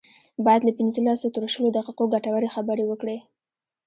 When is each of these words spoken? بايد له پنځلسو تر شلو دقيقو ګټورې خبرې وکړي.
بايد 0.45 0.61
له 0.65 0.71
پنځلسو 0.79 1.27
تر 1.35 1.43
شلو 1.53 1.69
دقيقو 1.77 2.03
ګټورې 2.13 2.53
خبرې 2.55 2.85
وکړي. 2.87 3.17